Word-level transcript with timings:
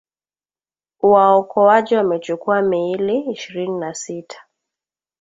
Waokoaji 1.01 1.95
wamechukua 1.95 2.61
miili 2.61 3.19
ishirini 3.19 3.79
na 3.79 3.93
sita 3.93 4.41